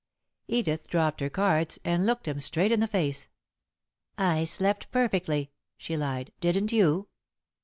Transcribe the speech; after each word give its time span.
Edith 0.47 0.87
dropped 0.87 1.19
her 1.19 1.29
cards, 1.29 1.77
and 1.85 2.07
looked 2.07 2.27
him 2.27 2.39
straight 2.39 2.71
in 2.71 2.79
the 2.79 2.87
face. 2.87 3.29
"I 4.17 4.45
slept 4.45 4.89
perfectly," 4.89 5.51
she 5.77 5.95
lied. 5.95 6.33
"Didn't 6.39 6.71
you?" 6.71 7.09